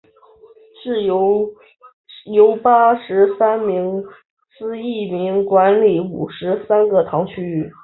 [2.33, 4.01] 由八十三名
[4.57, 7.71] 司铎名管理五十三个堂区。